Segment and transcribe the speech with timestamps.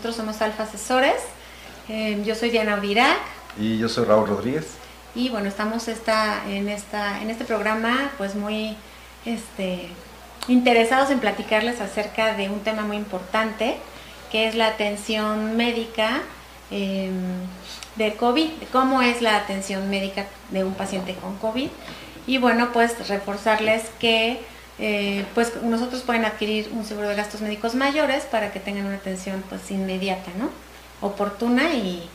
[0.00, 1.20] Nosotros somos Alfa Asesores.
[1.86, 3.18] Eh, yo soy Diana Udirac.
[3.58, 4.66] Y yo soy Raúl Rodríguez.
[5.14, 8.78] Y bueno, estamos esta, en, esta, en este programa pues muy
[9.26, 9.90] este,
[10.48, 13.76] interesados en platicarles acerca de un tema muy importante,
[14.32, 16.22] que es la atención médica
[16.70, 17.10] eh,
[17.96, 21.68] de COVID, cómo es la atención médica de un paciente con COVID.
[22.26, 24.40] Y bueno, pues reforzarles que
[24.82, 28.96] eh, pues nosotros pueden adquirir un seguro de gastos médicos mayores para que tengan una
[28.96, 30.48] atención pues inmediata, ¿no?
[31.06, 32.08] Oportuna y,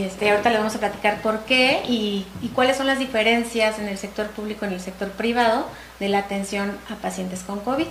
[0.00, 3.98] este, ahorita les vamos a platicar por qué y, cuáles son las diferencias en el
[3.98, 5.66] sector público y en el sector privado
[5.98, 7.86] de la atención a pacientes con COVID.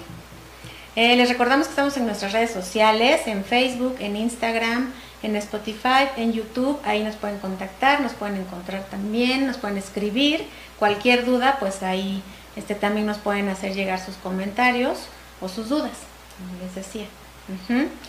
[0.96, 6.08] Eh, les recordamos que estamos en nuestras redes sociales, en Facebook, en Instagram, en Spotify,
[6.16, 10.46] en YouTube, ahí nos pueden contactar, nos pueden encontrar también, nos pueden escribir,
[10.80, 12.24] cualquier duda, pues ahí
[12.56, 15.00] este, también nos pueden hacer llegar sus comentarios
[15.42, 15.92] o sus dudas,
[16.38, 17.08] como les decía.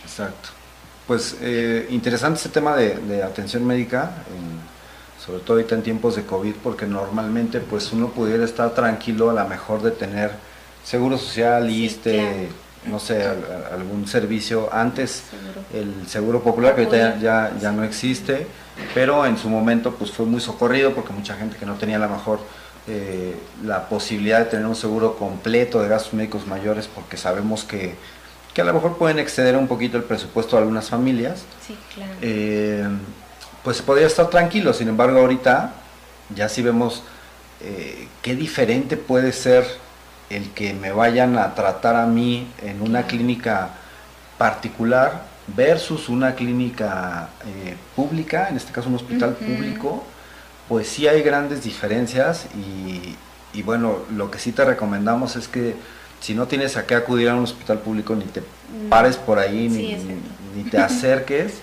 [0.03, 0.49] Exacto.
[1.07, 4.11] Pues eh, interesante este tema de, atención médica,
[5.23, 9.33] sobre todo ahorita en tiempos de COVID, porque normalmente pues uno pudiera estar tranquilo a
[9.33, 10.31] lo mejor de tener
[10.83, 11.97] seguro social, sí,
[12.85, 13.27] no sé,
[13.71, 14.69] algún servicio.
[14.71, 15.23] Antes
[15.73, 18.47] el seguro popular, que ahorita ya, ya, no existe,
[18.93, 22.07] pero en su momento pues fue muy socorrido porque mucha gente que no tenía la
[22.07, 22.39] mejor
[22.87, 27.95] eh, la posibilidad de tener un seguro completo de gastos médicos mayores porque sabemos que,
[28.55, 31.45] a lo mejor pueden exceder un poquito el presupuesto de algunas familias.
[32.21, 32.87] Eh,
[33.63, 35.73] pues podría estar tranquilo, sin embargo ahorita
[36.35, 37.01] ya sí vemos
[37.61, 39.65] eh, qué diferente puede ser
[40.29, 43.69] el que me vayan a tratar a mí en una clínica
[44.37, 47.29] particular versus una clínica
[47.95, 50.03] pública, en este caso un hospital público,
[50.67, 52.47] pues sí hay grandes diferencias
[53.53, 55.75] y, bueno, lo que sí te recomendamos es que
[56.19, 58.89] si no tienes a qué acudir a un hospital público, ni te mm.
[58.89, 61.53] pares por ahí, ni, te acerques.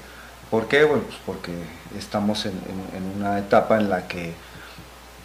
[0.50, 0.84] ¿Por qué?
[0.84, 1.52] Bueno, pues porque
[1.98, 2.54] estamos en,
[3.16, 4.32] una etapa en la que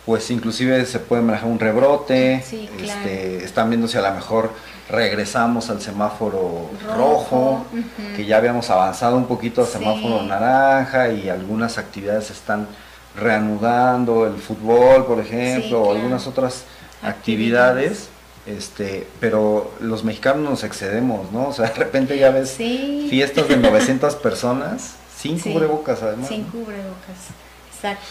[0.05, 4.51] pues inclusive se puede manejar un rebrote, este, están viendo si a lo mejor
[4.89, 7.65] regresamos al semáforo rojo,
[8.15, 12.67] que ya habíamos avanzado un poquito al semáforo naranja y algunas actividades están
[13.17, 16.63] reanudando el fútbol, por ejemplo, o algunas otras
[17.01, 18.09] actividades.
[18.45, 21.49] Este, pero los mexicanos nos excedemos, ¿no?
[21.49, 26.29] O sea, de repente ya ves fiestas de 900 personas sin cubrebocas, además.
[26.29, 27.17] Sin cubrebocas,
[27.75, 28.05] exacto.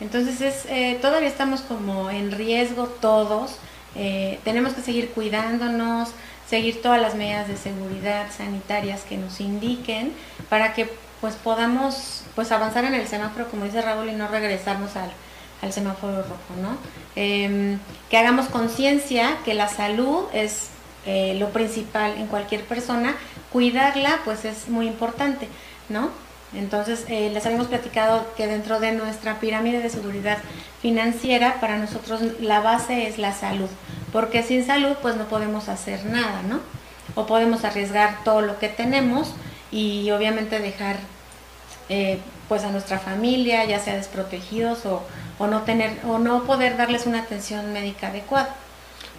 [0.00, 3.58] Entonces es, eh, todavía estamos como en riesgo todos.
[3.94, 6.10] Eh, tenemos que seguir cuidándonos,
[6.48, 10.12] seguir todas las medidas de seguridad sanitarias que nos indiquen
[10.48, 10.88] para que
[11.26, 15.10] pues podamos pues avanzar en el semáforo, como dice Raúl, y no regresarnos al,
[15.72, 16.76] semáforo rojo, ¿no?
[17.16, 20.68] Em, que hagamos conciencia que la salud es
[21.04, 23.16] eh, lo principal en cualquier persona,
[23.52, 25.48] cuidarla pues es muy importante,
[25.88, 26.10] ¿no?
[26.54, 30.38] Entonces, eh, les habíamos platicado que dentro de nuestra pirámide de seguridad
[30.80, 33.68] financiera, para nosotros la base es la salud,
[34.12, 36.60] porque sin salud pues no podemos hacer nada, ¿no?
[37.16, 39.34] O podemos arriesgar todo lo que tenemos
[39.72, 41.15] y obviamente dejar
[41.88, 45.02] eh, pues a nuestra familia, ya sea desprotegidos o,
[45.46, 48.54] no tener o no poder darles una atención médica adecuada.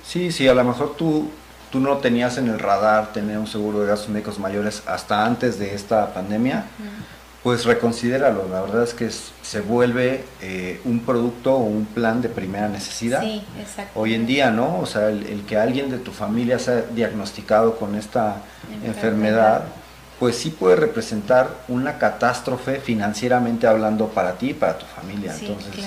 [0.05, 1.29] Sí, sí, a lo mejor tú,
[1.71, 5.59] tú no tenías en el radar tener un seguro de gastos médicos mayores hasta antes
[5.59, 6.65] de esta pandemia,
[7.43, 8.47] pues reconsidéralo.
[8.49, 13.21] La verdad es que se vuelve eh, un producto o un plan de primera necesidad.
[13.21, 13.99] Sí, exacto.
[13.99, 14.79] Hoy en día, ¿no?
[14.79, 18.41] O sea, el, que alguien de tu familia sea diagnosticado con esta
[18.83, 19.63] enfermedad
[20.19, 25.35] pues sí puede representar una catástrofe financieramente hablando para ti y para tu familia.
[25.39, 25.85] Entonces,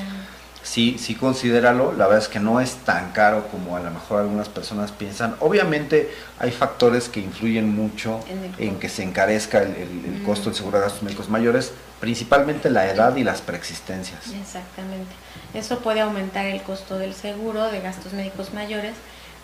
[0.63, 1.93] sí, sí considéralo.
[1.93, 5.35] La verdad es que no es tan caro como a lo mejor algunas personas piensan.
[5.41, 8.21] Obviamente hay factores que influyen mucho
[8.59, 13.17] en, que se encarezca el, costo del seguro de gastos médicos mayores, principalmente la edad
[13.17, 14.21] y las preexistencias.
[14.41, 15.13] Exactamente.
[15.55, 18.95] Eso puede aumentar el costo del seguro de gastos médicos mayores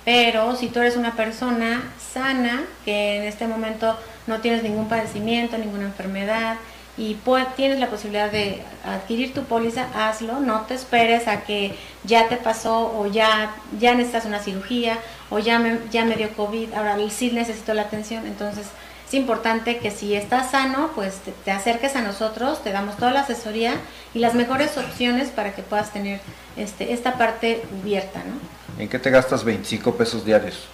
[0.06, 3.98] pero si tú eres una persona sana, que en este momento
[4.28, 6.58] no tienes ningún padecimiento, ninguna enfermedad,
[6.96, 7.18] y
[7.56, 11.74] tienes la posibilidad de adquirir tu póliza, hazlo, no te esperes a que
[12.04, 14.96] ya te pasó o ya, ya necesitas una cirugía
[15.28, 18.68] o ya me, ya me dio COVID, ahora sí necesito la atención, entonces
[19.08, 23.10] es importante que si estás sano, pues te, te, acerques a nosotros, te damos toda
[23.10, 23.74] la asesoría
[24.14, 26.20] y las mejores opciones para que puedas tener
[26.56, 28.65] este, esta parte cubierta, ¿no?
[28.78, 30.64] ¿En qué te gastas 25 pesos diarios?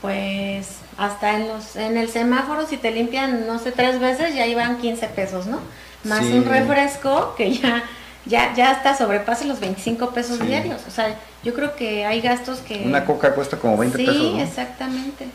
[0.00, 4.46] Pues hasta en los en el semáforo si te limpian no sé tres veces ya
[4.46, 5.60] iban 15 pesos, ¿no?
[6.04, 7.84] Más un refresco que ya
[8.26, 10.82] ya ya hasta sobrepasa los 25 pesos diarios.
[10.86, 14.40] O sea, yo creo que hay gastos que Una coca cuesta como 20 pesos, Sí,
[14.40, 15.26] exactamente.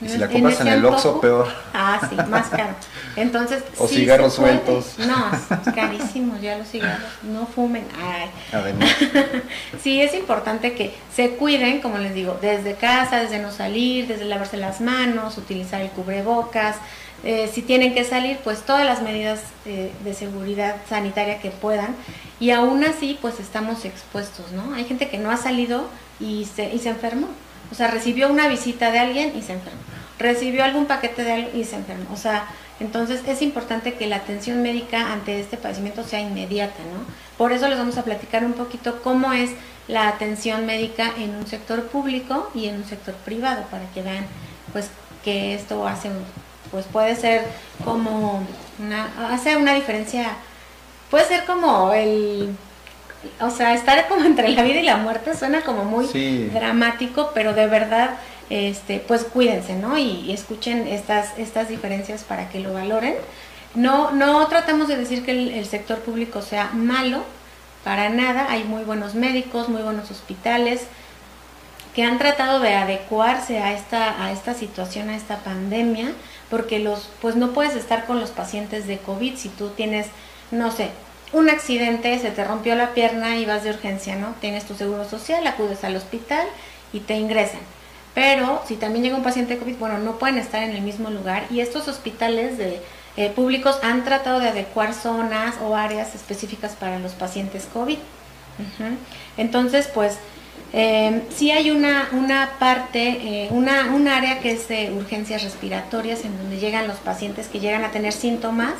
[0.00, 1.48] Y si la compras en, el Oxxo, peor.
[1.72, 2.74] Ah, sí, más caro.
[3.16, 4.98] Entonces, o cigarros sueltos.
[4.98, 5.30] No,
[5.74, 7.08] carísimos ya los cigarros.
[7.22, 7.86] No fumen.
[7.98, 8.30] Ay.
[8.52, 8.90] Además.
[9.82, 14.26] sí, es importante que se cuiden, como les digo, desde casa, desde no salir, desde
[14.26, 16.76] lavarse las manos, utilizar el cubrebocas.
[17.24, 21.96] Eh, si tienen que salir, pues todas las medidas eh, de seguridad sanitaria que puedan.
[22.38, 24.74] Y aún así, pues estamos expuestos, ¿no?
[24.74, 25.88] Hay gente que no ha salido
[26.20, 27.28] y se, y se enfermó.
[27.70, 29.80] O sea, recibió una visita de alguien y se enfermó.
[30.18, 32.12] Recibió algún paquete de alguien y se enfermó.
[32.12, 32.46] O sea,
[32.80, 37.04] entonces es importante que la atención médica ante este padecimiento sea inmediata, ¿no?
[37.38, 39.50] Por eso les vamos a platicar un poquito cómo es
[39.88, 44.26] la atención médica en un sector público y en un sector privado, para que vean
[44.72, 44.90] pues
[45.24, 46.10] que esto hace
[46.70, 47.46] pues puede ser
[47.84, 48.44] como
[48.78, 50.36] una hace una diferencia
[51.10, 52.54] puede ser como el
[53.40, 56.06] o sea, estar como entre la vida y la muerte suena como muy
[56.52, 58.10] dramático, pero de verdad,
[58.50, 59.98] este, pues cuídense, ¿no?
[59.98, 63.14] Y, escuchen estas, estas diferencias para que lo valoren.
[63.74, 67.24] No, no tratamos de decir que el, sector público sea malo,
[67.84, 68.46] para nada.
[68.50, 70.82] Hay muy buenos médicos, muy buenos hospitales
[71.94, 76.12] que han tratado de adecuarse a esta, a esta situación, a esta pandemia,
[76.50, 80.08] porque los, pues no puedes estar con los pacientes de COVID si tú tienes,
[80.50, 80.90] no sé,
[81.32, 84.34] un accidente, se te rompió la pierna y vas de urgencia, ¿no?
[84.40, 86.46] Tienes tu seguro social, acudes al hospital
[86.92, 87.60] y te ingresan.
[88.14, 91.44] Pero si también llega un paciente COVID, bueno, no pueden estar en el mismo lugar
[91.50, 92.80] y estos hospitales de,
[93.16, 97.98] eh, públicos han tratado de adecuar zonas o áreas específicas para los pacientes COVID.
[99.36, 100.18] Entonces, pues,
[100.72, 102.08] eh, sí hay una,
[102.58, 107.48] parte, eh, una, un área que es de urgencias respiratorias, en donde llegan los pacientes
[107.48, 108.74] que llegan a tener síntomas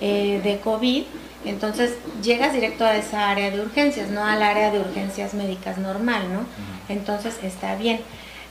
[0.00, 1.04] de COVID
[1.46, 6.22] entonces llegas directo a esa área de urgencias, no al área de urgencias médicas normal,
[6.32, 6.40] ¿no?
[6.88, 8.00] Entonces está bien.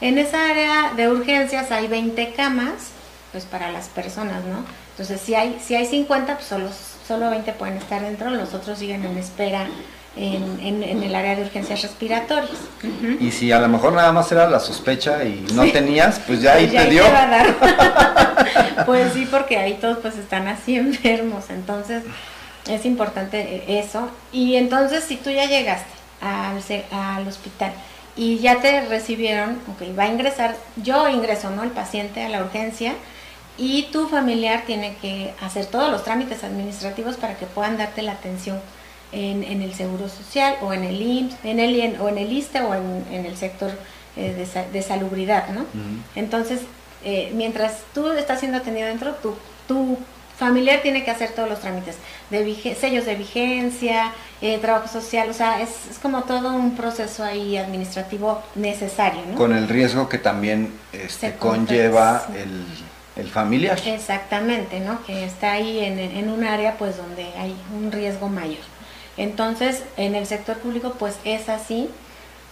[0.02, 2.92] En esa área de urgencias hay 20 camas,
[3.32, 4.66] pues para las personas, ¿no?
[4.92, 6.70] Entonces si hay, si hay 50, pues solo,
[7.08, 9.68] solo 20 pueden estar dentro, los otros siguen en espera
[10.18, 12.58] en, en, el área de urgencias respiratorias.
[13.20, 16.54] Y si a lo mejor nada más era la sospecha y no tenías, pues ya
[16.54, 17.04] ahí te dio.
[18.86, 22.04] pues sí, porque ahí todos pues están así enfermos, entonces
[22.68, 24.10] es importante eso.
[24.32, 25.90] Y entonces, si tú ya llegaste
[26.22, 27.74] al, al hospital
[28.16, 31.64] y ya te recibieron, ok, va a ingresar, yo ingreso, ¿no?
[31.64, 32.94] El paciente a la urgencia
[33.58, 38.14] y tu familiar tiene que hacer todos los trámites administrativos para que puedan darte la
[38.14, 38.60] atención
[39.12, 42.62] en, en el Seguro Social o en el IMSS, en el, o en el ISTE
[42.62, 43.72] o en, en el sector
[44.18, 45.66] eh, de, de, salubridad, ¿no?
[46.16, 46.62] Entonces,
[47.04, 49.36] eh, mientras tú estás siendo atendido dentro, tu,
[49.68, 49.98] tu
[50.38, 51.96] familiar tiene que hacer todos los trámites
[52.30, 54.12] de sellos de vigencia,
[54.42, 55.70] eh, trabajo social, o sea, es,
[56.02, 59.22] como todo un proceso ahí administrativo necesario.
[59.30, 59.36] ¿no?
[59.36, 62.28] Con el riesgo que también este, conlleva
[63.16, 63.80] el, familiar.
[63.86, 65.04] Exactamente, ¿no?
[65.06, 68.64] Que está ahí en, en, un área pues donde hay un riesgo mayor.
[69.16, 71.90] Entonces, en el sector público pues es así.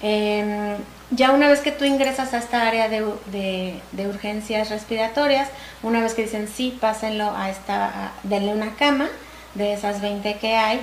[0.01, 0.75] Em,
[1.11, 5.49] ya una vez que tú ingresas a esta área de, de, urgencias respiratorias,
[5.81, 9.09] una vez que dicen sí, pásenlo a esta, denle una cama,
[9.55, 10.81] de esas 20 que hay,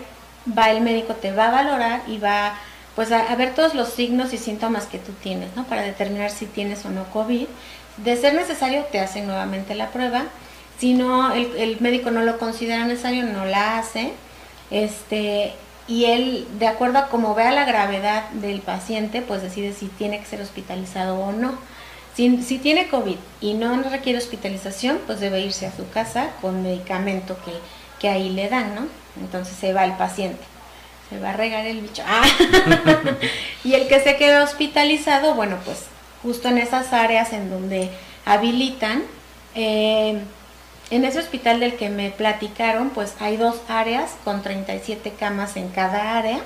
[0.56, 2.54] va el médico, te va a valorar y va
[2.94, 5.64] pues a, ver todos los signos y síntomas que tú tienes, ¿no?
[5.64, 7.46] Para determinar si tienes o no COVID.
[7.96, 10.24] De ser necesario, te hacen nuevamente la prueba.
[10.78, 14.12] Si no, el, el médico no lo considera necesario, no la hace.
[14.70, 15.54] Este,
[15.90, 20.20] y él, de acuerdo a cómo vea la gravedad del paciente, pues decide si tiene
[20.20, 21.58] que ser hospitalizado o no.
[22.14, 26.62] Si, si, tiene COVID y no requiere hospitalización, pues debe irse a su casa con
[26.62, 27.52] medicamento que
[28.00, 28.86] que ahí le dan, ¿no?
[29.20, 30.42] Entonces se va el paciente,
[31.08, 32.02] se va a regar el bicho.
[32.04, 32.24] Ah.
[33.64, 35.84] y el que se queda hospitalizado, bueno, pues
[36.22, 37.90] justo en esas áreas en donde
[38.24, 39.02] habilitan,
[39.54, 40.20] eh,
[40.90, 45.68] en ese hospital del que me platicaron, pues hay dos áreas con 37 camas en
[45.68, 46.40] cada área,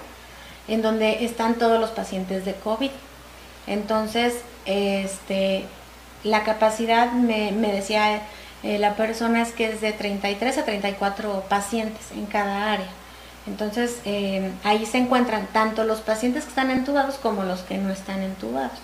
[0.69, 2.91] en donde están todos los pacientes de COVID.
[3.67, 4.35] Entonces,
[4.67, 5.65] este,
[6.23, 8.23] la capacidad, me, me decía
[8.65, 12.89] eh, la persona es que es de 33 a 34 pacientes en cada área.
[13.47, 17.91] Entonces, eh, ahí se encuentran tanto los pacientes que están entubados como los que no
[17.91, 18.79] están entubados.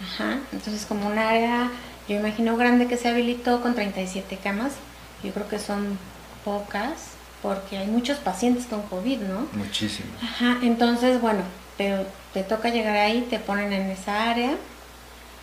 [0.00, 0.38] Ajá.
[0.52, 1.70] Entonces, como un área,
[2.08, 4.74] yo imagino grande que se habilitó con 37 camas,
[5.22, 5.98] yo creo que son
[6.44, 7.10] pocas,
[7.42, 9.46] porque hay muchos pacientes con COVID, ¿no?
[9.52, 10.12] Muchísimos.
[10.22, 10.58] Ajá.
[10.62, 11.42] Entonces, bueno,
[11.76, 14.56] te, te toca llegar ahí, te ponen en esa área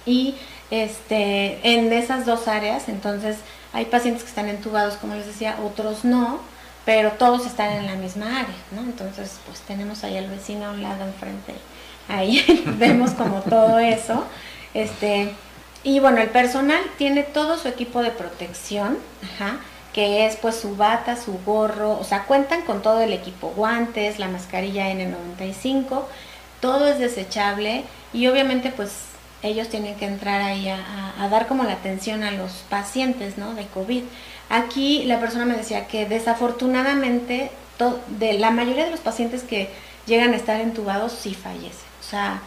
[0.05, 0.35] y
[0.71, 3.37] este, en esas dos áreas, entonces
[3.73, 6.39] hay pacientes que están entubados, como les decía, otros no,
[6.85, 8.81] pero todos están en la misma área, ¿no?
[8.81, 11.53] Entonces, pues tenemos ahí al vecino a un lado enfrente.
[12.09, 12.43] Ahí
[12.77, 14.25] vemos como todo eso.
[14.73, 15.33] Este,
[15.83, 18.97] Y bueno, el personal tiene todo su equipo de protección,
[19.91, 24.17] que es pues su bata, su gorro, o sea, cuentan con todo el equipo, guantes,
[24.17, 26.03] la mascarilla N95,
[26.61, 28.91] todo es desechable y obviamente pues
[29.43, 33.53] ellos tienen que entrar ahí a, dar como la atención a los pacientes, ¿no?
[33.53, 34.03] De COVID.
[34.49, 37.51] Aquí la persona me decía que desafortunadamente
[38.07, 39.69] de la mayoría de los pacientes que
[40.05, 41.71] llegan a estar entubados sí fallecen.
[41.99, 42.39] O sea,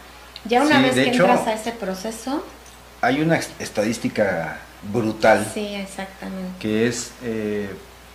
[0.47, 2.43] ya una vez que entras a ese proceso...
[3.07, 4.59] Hay una estadística
[4.93, 5.47] brutal.
[5.55, 6.59] Sí, exactamente.
[6.59, 7.71] Que es eh,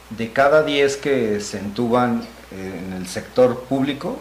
[0.09, 4.19] de cada 10 que se entuban eh, en el sector público,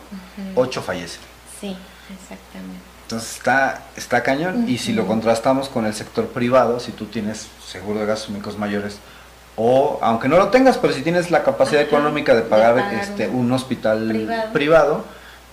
[0.55, 1.23] 8 fallecen.
[1.61, 1.77] Sí,
[2.15, 2.85] exactamente.
[3.03, 4.69] Entonces está, está cañón.
[4.69, 8.57] Y si lo contrastamos con el sector privado, si tú tienes seguro de gastos médicos
[8.57, 9.01] mayores,
[9.57, 13.51] o aunque no lo tengas, pero si tienes la capacidad económica de pagar, este, un,
[13.51, 15.05] hospital privado,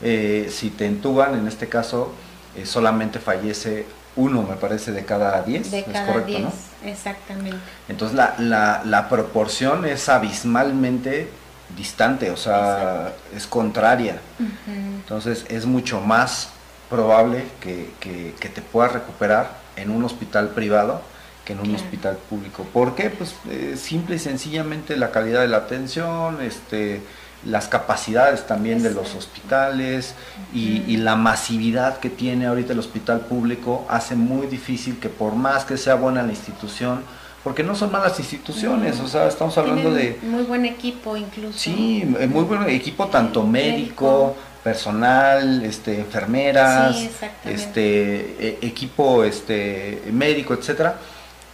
[0.04, 2.14] eh, si te entuban, en este caso,
[2.56, 5.72] eh, solamente fallece uno, me parece, de cada diez.
[5.72, 6.44] De cada diez,
[6.84, 7.58] exactamente.
[7.88, 11.30] Entonces la, la, la, proporción es abismalmente
[11.76, 14.20] distante, o sea, es contraria.
[14.68, 16.50] Entonces es mucho más
[16.90, 21.02] probable que, que, te puedas recuperar en un hospital privado
[21.46, 22.64] que en un hospital público.
[22.74, 23.10] ¿Por qué?
[23.10, 27.02] Pues eh, simple y sencillamente la calidad de la atención, este,
[27.46, 30.16] las capacidades también de los hospitales
[30.54, 35.64] y, la masividad que tiene ahorita el hospital público hace muy difícil que por más
[35.64, 37.02] que sea buena la institución,
[37.44, 40.20] porque no son malas instituciones, o sea, estamos hablando de...
[40.24, 41.58] Muy buen equipo incluso.
[41.58, 44.36] Sí, muy buen equipo tanto médico.
[44.64, 46.98] personal, este, enfermeras,
[47.46, 50.98] este, e, equipo este, médico, etcétera,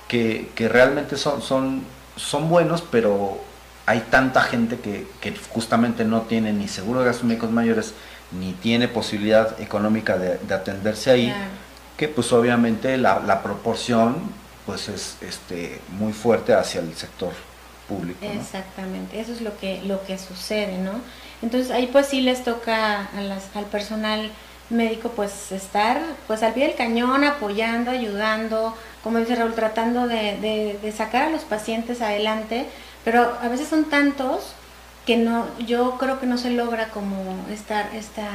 [0.08, 1.84] que, realmente son, son,
[2.16, 3.38] son buenos, pero
[3.86, 5.06] hay tanta gente que,
[5.50, 7.94] justamente no tiene ni seguro de gastos médicos mayores,
[8.32, 11.34] ni tiene posibilidad económica de, atenderse ahí,
[11.98, 14.16] que pues obviamente la, la, proporción
[14.66, 17.34] pues es este, muy fuerte hacia el sector
[17.88, 18.20] público.
[18.22, 20.94] Exactamente, eso es lo que, lo que sucede, ¿no?
[21.42, 24.32] Entonces ahí pues sí les toca al personal
[24.70, 30.94] médico pues estar pues al pie del cañón, apoyando, ayudando, como dice Raúl, tratando de,
[30.96, 32.68] sacar a los pacientes adelante,
[33.04, 34.54] pero a veces son tantos
[35.06, 38.30] que no, yo creo que no se logra como estar, esta,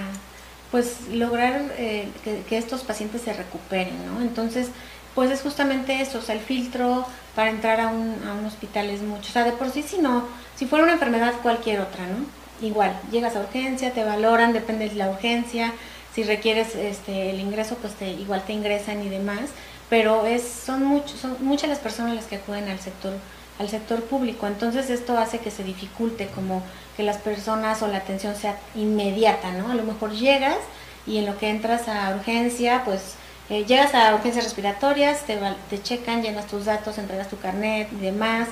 [0.70, 4.20] pues lograr eh, que, estos pacientes se recuperen, ¿no?
[4.20, 4.68] Entonces,
[5.14, 8.90] pues es justamente eso, o sea, el filtro para entrar a un, a un hospital
[8.90, 10.24] es mucho, o sea, de por sí si no,
[10.56, 12.38] si fuera una enfermedad cualquier otra, ¿no?
[12.60, 15.72] igual, llegas a urgencia, te valoran, depende de la urgencia,
[16.14, 19.50] si requieres este, el ingreso, pues te, igual te ingresan y demás,
[19.88, 23.12] pero es, son, muchos, son muchas las personas las que acuden al sector,
[23.58, 26.62] al sector público, entonces esto hace que se dificulte como
[26.96, 29.70] que las personas o la atención sea inmediata, ¿no?
[29.70, 30.58] A lo mejor llegas
[31.06, 33.14] y en lo que entras a urgencia, pues
[33.50, 35.38] eh, llegas a urgencias respiratorias, te,
[35.70, 38.48] te checan, llenas tus datos, entregas tu carnet y demás,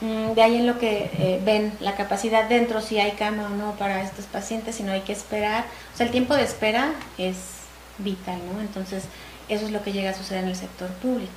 [0.00, 3.48] Mm, de ahí en lo que eh, ven la capacidad dentro, si hay cama o
[3.48, 5.64] no para estos pacientes, si no hay que esperar.
[5.92, 7.36] O sea, el tiempo de espera es
[7.98, 8.60] vital, ¿no?
[8.60, 9.04] Entonces,
[9.48, 11.32] eso es lo que llega a suceder en el sector público.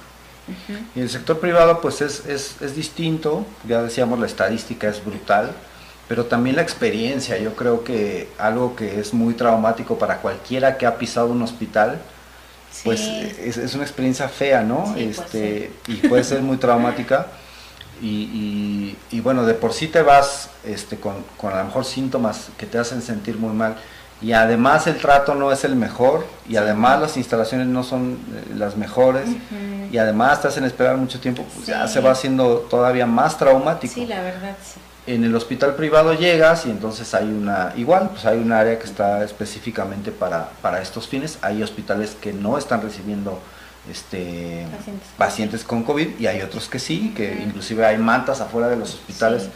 [0.95, 5.51] Y el sector privado, pues es, es, es distinto, ya decíamos, la estadística es brutal,
[6.07, 7.37] pero también la experiencia.
[7.37, 12.01] Yo creo que algo que es muy traumático para cualquiera que ha pisado un hospital,
[12.83, 14.95] pues es, es, una experiencia fea, ¿no?
[14.97, 17.27] este, Y puede ser muy traumática.
[18.01, 22.65] Y, bueno, de por sí te vas este, con, con, a lo mejor síntomas que
[22.65, 23.75] te hacen sentir muy mal
[24.21, 28.53] y además el trato no es el mejor y además las instalaciones no son eh,
[28.55, 29.27] las mejores
[29.91, 33.93] y además te hacen esperar mucho tiempo, pues ya se va haciendo todavía más traumático.
[33.93, 34.79] Sí, la verdad, sí.
[35.07, 38.85] En el hospital privado llegas y entonces hay una, igual, pues hay un área que
[38.85, 43.39] está específicamente para, para estos fines, hay hospitales que no están recibiendo
[43.89, 44.67] este,
[45.17, 45.63] pacientes.
[45.63, 49.49] con COVID y hay otros que sí, que inclusive hay mantas afuera de los hospitales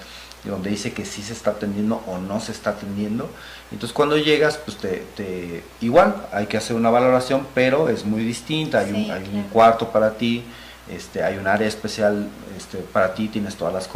[0.49, 3.29] donde dice que sí se está atendiendo o no se está atendiendo.
[3.71, 8.79] Entonces cuando llegas, pues te, igual hay que hacer una valoración, pero es muy distinta,
[8.79, 10.43] hay, un, hay un cuarto para ti,
[10.89, 13.89] este, hay un área especial este, para ti, tienes todas las,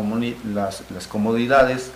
[0.45, 1.91] las, las comodidades,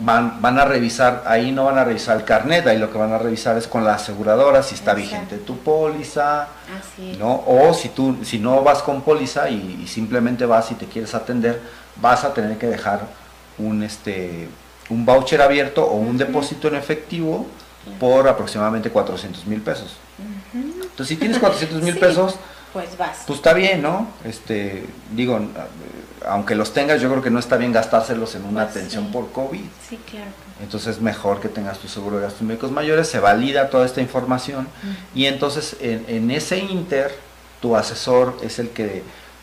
[0.00, 3.12] van, van a revisar, ahí no van a revisar el carnet, ahí lo que van
[3.12, 6.46] a revisar es con la aseguradora si está vigente tu póliza,
[7.18, 7.42] ¿no?
[7.46, 11.60] o si, tú, si no vas con póliza y, simplemente vas y te quieres atender,
[12.00, 13.00] vas a tener que dejar
[13.58, 14.48] un, este,
[14.90, 17.46] un voucher abierto o un depósito en efectivo
[17.98, 19.96] por aproximadamente 400 mil pesos.
[20.54, 22.36] Entonces si tienes 400 mil pesos,
[22.72, 23.24] pues vas.
[23.26, 24.08] Pues está bien, ¿no?
[24.24, 25.40] Este, digo,
[26.26, 29.30] aunque los tengas, yo creo que no está bien gastárselos en una pues atención por
[29.30, 29.60] COVID.
[29.88, 30.30] Sí, claro.
[30.62, 34.00] Entonces es mejor que tengas tu seguro de gastos médicos mayores, se valida toda esta
[34.00, 34.68] información
[35.14, 37.12] y entonces en, ese inter
[37.60, 39.02] tu asesor es el que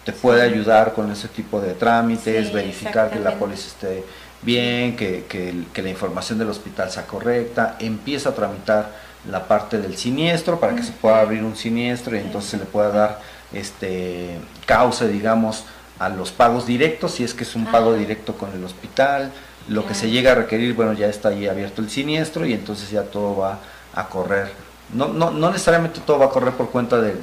[0.10, 4.04] te puede ayudar con ese tipo de trámites, verificar que la póliza esté
[4.42, 8.90] bien, que, que, la información del hospital sea correcta, empieza a tramitar
[9.30, 12.66] la parte del siniestro para que se pueda abrir un siniestro y entonces se le
[12.66, 13.20] pueda dar
[13.54, 15.66] este causa, digamos,
[16.00, 19.32] a los pagos directos, si es que es un pago directo con el hospital,
[19.68, 22.90] lo que se llega a requerir, bueno, ya está ahí abierto el siniestro y entonces
[22.90, 23.60] ya todo va
[23.94, 24.52] a correr.
[24.92, 27.14] No, no, no necesariamente todo va a correr por cuenta de,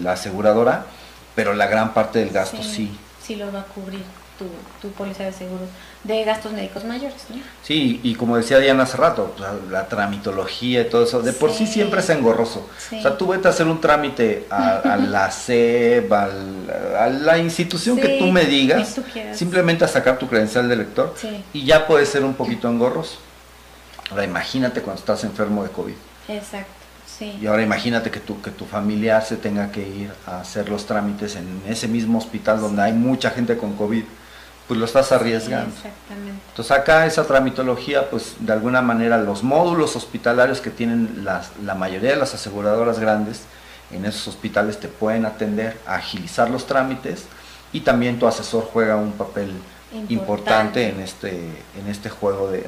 [0.00, 0.86] la aseguradora,
[1.36, 2.68] pero la gran parte del gasto sí.
[2.70, 4.02] Sí, sí lo va a cubrir
[4.36, 4.46] tu,
[4.82, 5.68] tu póliza de seguros
[6.06, 7.24] de gastos médicos mayores.
[7.30, 7.36] ¿no?
[7.62, 9.34] Sí, y como decía Diana hace rato,
[9.70, 12.68] la, tramitología y todo eso, de por sí, siempre es engorroso.
[12.92, 18.18] O sea, tú vete a hacer un trámite a, la SEB, a la institución que
[18.18, 18.96] tú me digas,
[19.32, 21.14] simplemente a sacar tu credencial de lector
[21.52, 23.18] y ya puede ser un poquito engorroso.
[24.10, 25.94] Ahora imagínate cuando estás enfermo de COVID.
[26.28, 26.85] Exacto.
[27.06, 27.38] Sí.
[27.40, 30.86] Y ahora imagínate que tu, que tu familiar se tenga que ir a hacer los
[30.86, 34.04] trámites en ese mismo hospital donde hay mucha gente con COVID
[34.66, 35.72] pues lo estás arriesgando.
[35.74, 36.42] exactamente.
[36.48, 41.74] Entonces acá esa tramitología, pues de alguna manera los módulos hospitalarios que tienen las, la
[41.74, 43.42] mayoría de las aseguradoras grandes,
[43.92, 47.26] en esos hospitales te pueden atender, agilizar los trámites
[47.72, 49.52] y también tu asesor juega un papel
[50.08, 52.66] importante, en, este, en este juego de,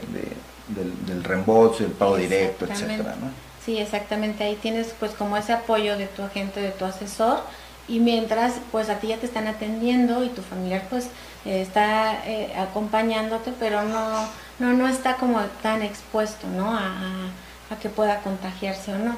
[0.69, 3.17] del, del, reembolso y el pago directo, etcétera.
[3.21, 3.48] ¿no?
[3.69, 4.45] Sí, exactamente.
[4.45, 7.43] Ahí tienes pues como ese apoyo de tu agente, de tu asesor
[7.87, 11.11] y mientras pues a ti ya te están atendiendo y tu familiar pues
[11.45, 14.27] eh, está eh, acompañándote pero no,
[14.59, 16.75] no, no está como tan expuesto ¿no?
[16.75, 17.29] a,
[17.83, 19.17] que pueda contagiarse o no.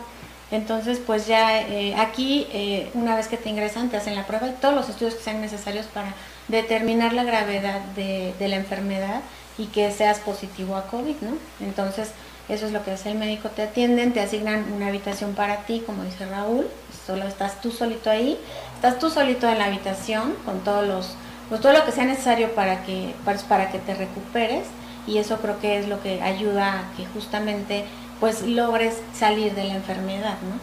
[0.50, 4.52] Entonces pues ya eh, aquí una vez que te ingresan te hacen la prueba y
[4.60, 6.12] todos los estudios que sean necesarios para
[6.48, 9.20] determinar la gravedad de, de la enfermedad
[9.58, 11.36] y que seas positivo a COVID, ¿no?
[11.64, 12.10] Entonces
[12.50, 15.82] eso es lo que hace el médico, te atienden, te asignan una habitación para ti,
[15.84, 16.66] como dice Raúl,
[17.06, 18.38] solo estás tú solito ahí,
[18.74, 21.14] estás tú solito en la habitación con todos los,
[21.48, 23.14] pues todo lo que sea necesario para que,
[23.48, 24.66] para, que te recuperes.
[25.06, 27.84] Y eso creo que es lo que ayuda a que justamente
[28.20, 30.60] pues logres salir de la enfermedad, ¿no?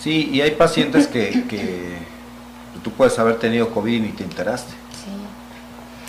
[0.00, 1.98] Sí, y hay pacientes que, que
[2.82, 4.72] tú puedes haber tenido COVID y te enteraste.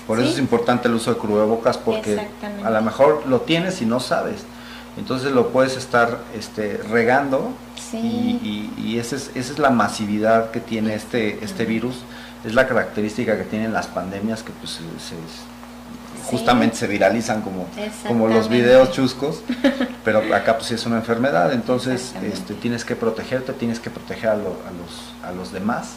[0.07, 2.17] Por eso es importante el uso de cubrebocas porque
[2.63, 4.45] a lo mejor lo tienes y no sabes.
[4.97, 7.51] Entonces lo puedes estar este, regando
[7.93, 11.95] y, y, esa, es, esa es la masividad que tiene este, este virus,
[12.43, 14.79] es la característica que tienen las pandemias que pues
[16.25, 17.67] justamente se viralizan como,
[18.07, 19.41] como los videos chuscos,
[20.03, 24.35] pero acá pues es una enfermedad, entonces este, tienes que protegerte, tienes que proteger a,
[24.35, 24.51] los,
[25.23, 25.95] a los demás.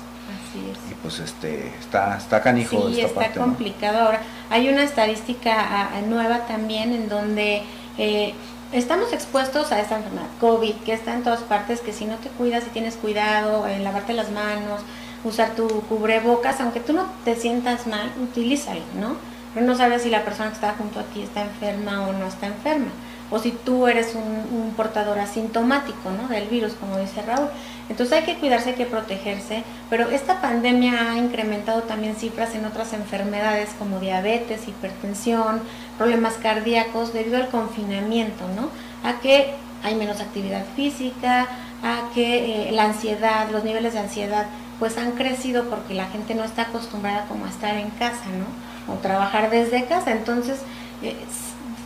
[0.54, 4.00] Y pues este está, está canijo sí, está complicado.
[4.00, 7.62] Ahora, hay una estadística nueva también en donde
[7.98, 8.34] eh,
[8.72, 12.28] estamos expuestos a esta enfermedad, COVID, que está en todas partes, que si no te
[12.30, 14.80] cuidas, si tienes cuidado, en lavarte las manos,
[15.24, 19.16] usar tu cubrebocas, aunque tú no te sientas mal, utilízalo, ¿no?
[19.54, 22.26] Pero no sabes si la persona que está junto a ti está enferma o no
[22.26, 22.90] está enferma
[23.30, 26.28] o si tú eres un, portador asintomático ¿no?
[26.28, 27.48] del virus, como dice Raúl.
[27.88, 32.64] Entonces hay que cuidarse, hay que protegerse, pero esta pandemia ha incrementado también cifras en
[32.64, 35.60] otras enfermedades como diabetes, hipertensión,
[35.98, 38.70] problemas cardíacos debido al confinamiento, ¿no?
[39.08, 41.48] A que hay menos actividad física,
[41.82, 44.46] a que eh, la ansiedad, los niveles de ansiedad
[44.78, 48.94] pues han crecido porque la gente no está acostumbrada como a estar en casa, ¿no?
[48.94, 50.12] O trabajar desde casa.
[50.12, 50.60] Entonces,
[51.02, 51.16] eh,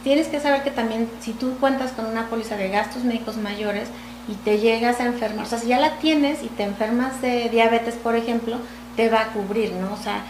[0.05, 3.89] tienes que saber que también si tú cuentas con una póliza de gastos médicos mayores
[4.29, 7.49] y te llegas a enfermar, o sea, si ya la tienes y te enfermas de
[7.49, 8.59] diabetes, por ejemplo,
[8.97, 9.93] te va a cubrir, ¿no?
[9.93, 10.23] O sea,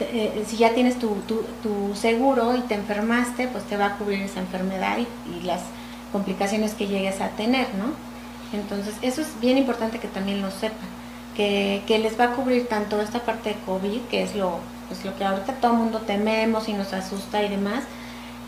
[0.00, 1.14] eh, si ya tienes tu,
[1.94, 5.60] seguro y te enfermaste, pues te va a cubrir esa enfermedad y, las
[6.12, 7.86] complicaciones que llegues a tener, ¿no?
[8.56, 10.88] Entonces, eso es bien importante que también lo sepan,
[11.36, 15.04] que, que les va a cubrir tanto esta parte de COVID, que es lo, pues
[15.04, 17.84] lo que ahorita todo el mundo tememos y nos asusta y demás,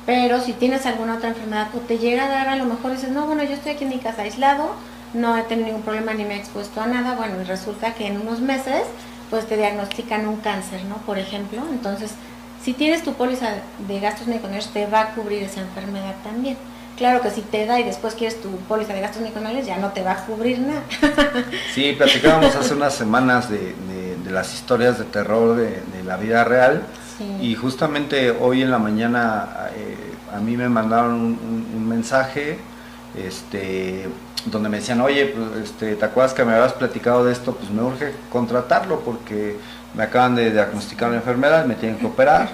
[0.06, 3.10] pero si tienes alguna otra enfermedad o te llega a dar, a lo mejor dices,
[3.10, 4.70] no, bueno, yo estoy aquí en mi casa aislado,
[5.12, 8.06] no he tenido ningún problema ni me he expuesto a nada, bueno, y resulta que
[8.06, 8.82] en unos meses
[9.30, 10.98] pues te diagnostican un cáncer, ¿no?
[10.98, 12.12] Por ejemplo, entonces,
[12.62, 13.54] si tienes tu póliza
[13.88, 16.56] de gastos médicos te va a cubrir esa enfermedad también.
[16.96, 19.90] Claro que si te da y después quieres tu póliza de gastos médicos ya no
[19.90, 20.82] te va a cubrir nada.
[21.74, 23.74] sí, platicábamos hace unas semanas de,
[24.30, 26.82] las historias de terror de, de la vida real
[27.40, 29.96] y justamente hoy en la mañana eh,
[30.34, 32.58] a mí me mandaron un, mensaje
[33.16, 34.08] este,
[34.46, 37.54] donde me decían, oye, pues, este, ¿te acuerdas que me habías platicado de esto?
[37.54, 39.56] Pues me urge contratarlo porque
[39.94, 42.48] me acaban de diagnosticar una enfermedad, me tienen que operar.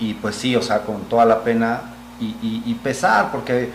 [0.00, 1.82] Y pues sí, o sea, con toda la pena
[2.20, 3.70] y, pesar, porque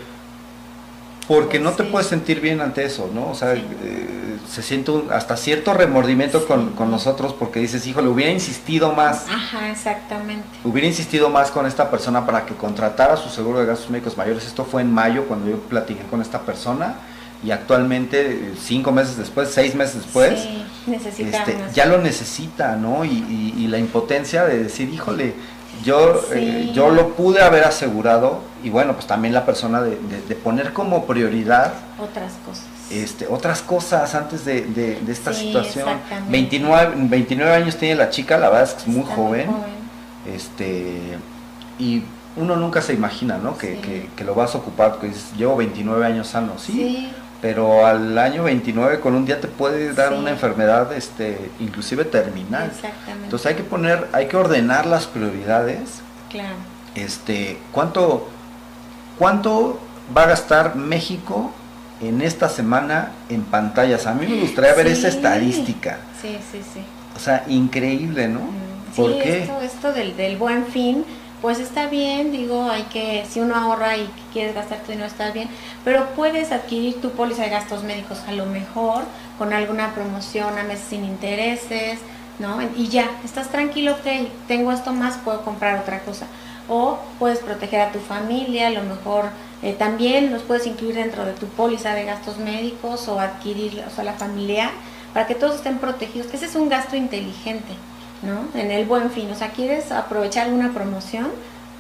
[1.29, 3.29] porque no te puedes sentir bien ante eso, ¿no?
[3.29, 8.07] O sea, eh, se siente un, hasta cierto remordimiento con, con, nosotros porque dices, híjole,
[8.07, 9.27] hubiera insistido más.
[9.29, 10.47] Ajá, exactamente.
[10.63, 14.47] Hubiera insistido más con esta persona para que contratara su seguro de gastos médicos mayores.
[14.47, 16.95] Esto fue en mayo cuando yo platiqué con esta persona
[17.43, 20.47] y actualmente, cinco meses después, seis meses después,
[20.87, 23.05] este, ya lo necesita, ¿no?
[23.05, 25.35] Y, y, la impotencia de decir, híjole,
[25.83, 30.35] yo, eh, yo lo pude haber asegurado y bueno, pues también la persona de, de,
[30.35, 32.65] poner como prioridad otras cosas.
[32.91, 35.87] Este, otras cosas antes de, de esta situación.
[36.29, 39.49] 29, 29 años tiene la chica, la verdad es que es muy joven,
[40.25, 41.17] Este,
[41.77, 42.03] y
[42.35, 43.57] uno nunca se imagina, ¿no?
[43.57, 47.11] Que, que, que, lo vas a ocupar, porque dices, llevo 29 años sano, ¿sí?
[47.41, 52.67] Pero al año 29 con un día te puede dar una enfermedad este inclusive terminal.
[52.67, 53.23] Exactamente.
[53.25, 56.01] Entonces hay que poner, hay que ordenar las prioridades.
[56.29, 56.55] Claro.
[56.95, 58.29] Este, ¿cuánto
[59.17, 59.79] cuánto
[60.15, 61.51] va a gastar México
[62.01, 64.05] en esta semana en pantallas?
[64.05, 65.99] A mí me gustaría ver esa estadística.
[66.21, 66.81] Sí, sí, sí.
[67.15, 68.39] O sea, increíble, ¿no?
[68.39, 69.43] Mm, ¿Por qué?
[69.43, 71.05] Esto, esto del, del buen fin
[71.41, 75.31] pues está bien, digo, hay que, si uno ahorra y quieres gastar tu dinero está
[75.31, 75.49] bien,
[75.85, 79.03] pero puedes adquirir tu póliza de gastos médicos a lo mejor
[79.37, 81.99] con alguna promoción a meses sin intereses,
[82.39, 82.59] ¿no?
[82.75, 86.25] Y ya, estás tranquilo, ok, tengo esto más, puedo comprar otra cosa.
[86.67, 89.29] O puedes proteger a tu familia, a lo mejor
[89.61, 93.89] eh, también los puedes incluir dentro de tu póliza de gastos médicos o adquirir, o
[93.89, 94.71] sea, la familiar,
[95.13, 97.73] para que todos estén protegidos, ese es un gasto inteligente.
[98.21, 98.59] ¿No?
[98.59, 101.27] En el buen fin, o sea, quieres aprovechar alguna promoción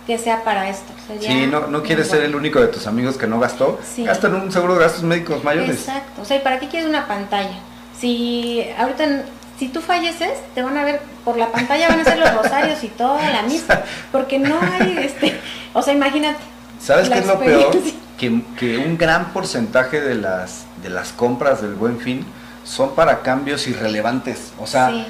[0.07, 0.91] que sea para esto.
[1.19, 3.79] sí, no, no quieres ser el único de tus amigos que no gastó.
[3.83, 4.05] Sí.
[4.05, 5.69] Gastan un seguro de gastos médicos mayores.
[5.69, 7.59] Exacto, o sea, ¿y para qué quieres una pantalla?
[7.99, 9.25] Si ahorita,
[9.59, 12.83] si tú falleces, te van a ver por la pantalla, van a ser los rosarios
[12.83, 15.39] y toda la misa, porque no hay, este,
[15.73, 16.39] o sea, imagínate.
[16.81, 17.77] ¿Sabes qué es lo peor?
[18.17, 22.25] Que, que un gran porcentaje de las, de las compras del buen fin
[22.69, 24.53] son para cambios irrelevantes.
[24.59, 25.07] O sea,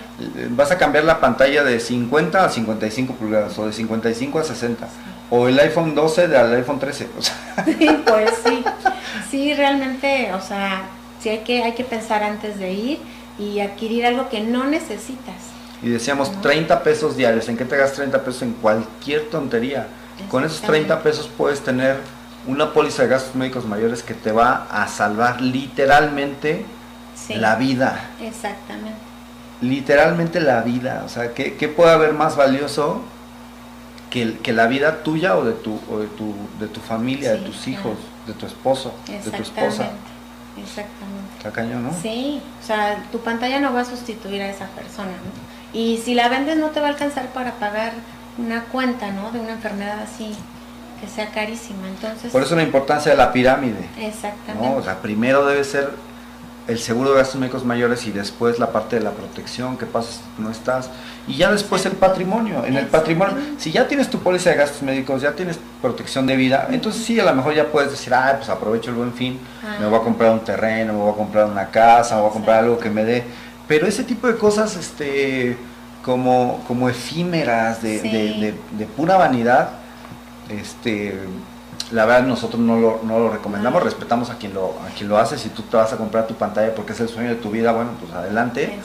[0.51, 4.87] vas a cambiar la pantalla de 50 a 55 pulgadas o de 55 a 60.
[5.29, 7.07] O el iPhone 12 al iPhone 13.
[7.65, 8.63] Sí, pues sí.
[9.29, 10.83] Sí, realmente, o sea,
[11.21, 12.99] sí hay que, hay que pensar antes de ir
[13.37, 15.35] y adquirir algo que no necesitas.
[15.83, 17.49] Y decíamos 30 pesos diarios.
[17.49, 18.41] ¿En qué te gastas 30 pesos?
[18.43, 19.87] En cualquier tontería.
[20.31, 21.97] Con esos 30 pesos puedes tener
[22.47, 26.65] una póliza de gastos médicos mayores que te va a salvar literalmente
[27.29, 28.09] la vida.
[28.21, 28.99] Exactamente.
[29.61, 31.03] Literalmente la vida.
[31.05, 33.01] O sea, ¿qué, puede haber más valioso
[34.09, 37.39] que, que, la vida tuya o de tu, o de tu, de tu familia, de
[37.39, 39.89] tus hijos, de tu esposo, de tu esposa?
[40.57, 41.37] Exactamente.
[41.37, 41.93] Está cañón, ¿no?
[42.01, 45.77] Sí, o sea, tu pantalla no va a sustituir a esa persona, ¿no?
[45.79, 47.93] Y si la vendes no te va a alcanzar para pagar
[48.37, 49.31] una cuenta, ¿no?
[49.31, 50.35] De una enfermedad así
[50.99, 51.87] que sea carísima.
[51.87, 53.87] Entonces, Por eso la importancia de la pirámide.
[53.97, 54.77] Exactamente.
[54.77, 55.91] O sea, primero debe ser
[56.69, 60.11] el seguro de gastos médicos mayores y después la parte de la protección, qué pasa
[60.11, 60.89] si no estás,
[61.27, 62.63] y ya después el patrimonio.
[62.63, 66.35] En el patrimonio, si ya tienes tu póliza de gastos médicos, ya tienes protección de
[66.35, 69.39] vida, entonces sí, a lo mejor ya puedes decir, ah, pues aprovecho el buen fin,
[69.79, 72.33] me voy a comprar un terreno, me voy a comprar una casa, me voy a
[72.33, 73.23] comprar algo que me dé.
[73.67, 75.57] Pero ese tipo de cosas, este,
[76.03, 79.69] como, como efímeras, de, de, de pura vanidad,
[80.49, 81.19] este
[81.91, 85.17] la verdad nosotros no lo, no lo recomendamos, respetamos a quien lo, a quien lo
[85.17, 87.49] hace, si tú te vas a comprar tu pantalla porque es el sueño de tu
[87.49, 88.77] vida, bueno, pues adelante,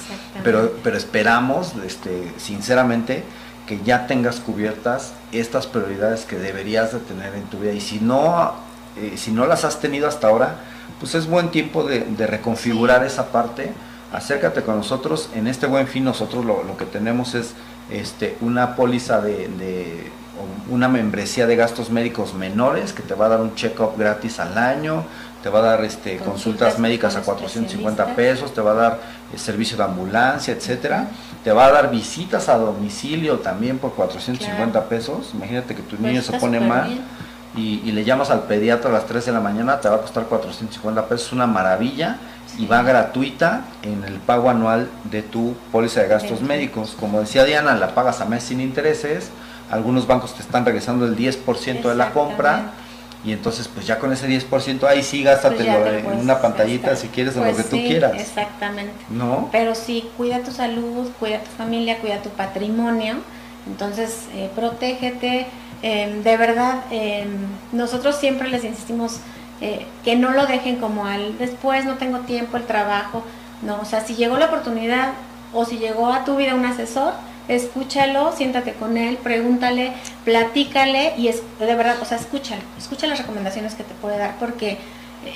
[0.43, 3.23] pero, pero esperamos, este, sinceramente,
[3.67, 7.73] que ya tengas cubiertas estas prioridades que deberías de tener en tu vida.
[7.73, 8.53] Y si no,
[8.97, 10.57] eh, si no las has tenido hasta ahora,
[11.01, 13.73] pues es buen tiempo de, reconfigurar esa parte,
[14.13, 17.55] acércate con nosotros, en este buen fin nosotros lo, lo que tenemos es
[17.91, 20.11] este, una póliza de
[20.71, 24.57] una membresía de gastos médicos menores que te va a dar un check-up gratis al
[24.57, 25.05] año,
[25.43, 29.01] te va a dar este, consultas, médicas a 450 pesos, te va a dar
[29.33, 31.09] eh, servicio de ambulancia, etcétera,
[31.45, 35.33] te va a dar visitas a domicilio también por 450 pesos.
[35.35, 36.99] Imagínate que tu niño pues se pone mal
[37.57, 40.25] y, le llamas al pediatra a las 3 de la mañana, te va a costar
[40.25, 42.17] 450 pesos, una maravilla
[42.59, 46.97] y va gratuita en el pago anual de tu póliza de gastos médicos.
[46.99, 49.31] Como decía Diana, la pagas a mes sin intereses
[49.71, 52.73] algunos bancos te están regresando el 10% de la compra
[53.25, 57.09] y entonces pues ya con ese 10% ahí sí gástatelo pues en una pantallita si
[57.09, 58.13] quieres en lo pues que tú quieras.
[58.15, 58.93] Exactamente.
[59.09, 59.49] ¿No?
[59.51, 63.17] Pero sí, cuida tu salud, cuida tu familia, cuida tu patrimonio,
[63.67, 65.47] entonces eh, protégete.
[65.83, 67.29] Em, de verdad, em,
[67.73, 69.21] nosotros siempre les insistimos
[69.61, 73.23] eh, que no lo dejen como al después no tengo tiempo, el trabajo,
[73.63, 75.13] no, o sea, si llegó la oportunidad
[75.53, 77.15] o si llegó a tu vida un asesor,
[77.49, 79.93] escúchalo, siéntate con él, pregúntale,
[80.25, 84.37] platícale y es de verdad, o sea, escúchalo, escucha las recomendaciones que te puede dar
[84.39, 84.79] porque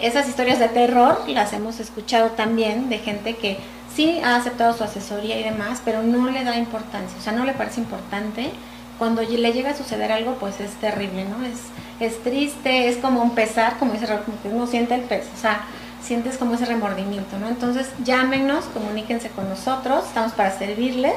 [0.03, 3.59] esas historias de terror las hemos escuchado también de gente que
[3.95, 7.45] sí ha aceptado su asesoría y demás, pero no le da importancia, o sea, no
[7.45, 8.51] le parece importante.
[8.99, 11.45] Cuando le llega a suceder algo, pues es terrible, ¿no?
[11.45, 11.61] Es,
[12.01, 15.61] es triste, es como un pesar, como dice Raúl, uno siente el peso, o sea,
[16.03, 17.49] sientes como ese remordimiento, ¿no?
[17.49, 21.15] Entonces llámenos, comuníquense con nosotros, estamos para servirles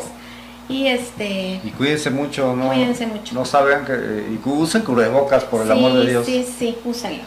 [0.72, 2.68] y este y cuídense mucho, ¿no?
[2.68, 3.36] Cuídense mucho.
[3.36, 6.26] No saben que y usen cubrebocas por el amor de Dios.
[6.26, 7.24] Sí, sí, úsenlo.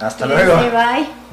[0.00, 0.56] Hasta luego.
[0.56, 1.23] Bye.